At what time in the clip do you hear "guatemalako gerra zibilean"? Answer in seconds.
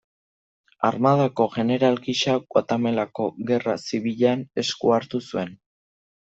2.55-4.45